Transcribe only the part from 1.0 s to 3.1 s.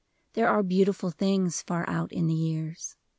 things far out in the years.